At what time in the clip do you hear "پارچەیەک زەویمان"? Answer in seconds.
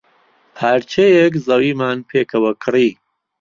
0.57-1.97